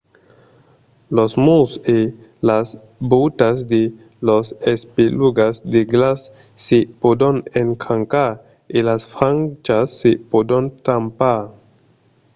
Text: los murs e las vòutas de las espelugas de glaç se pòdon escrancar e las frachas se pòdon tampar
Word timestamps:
los 1.17 1.31
murs 1.45 1.71
e 1.97 1.97
las 2.49 2.67
vòutas 3.11 3.57
de 3.73 3.83
las 4.27 4.47
espelugas 4.73 5.55
de 5.73 5.81
glaç 5.91 6.21
se 6.65 6.79
pòdon 7.01 7.35
escrancar 7.61 8.31
e 8.77 8.79
las 8.89 9.01
frachas 9.13 9.87
se 9.99 10.11
pòdon 10.31 10.63
tampar 10.87 11.41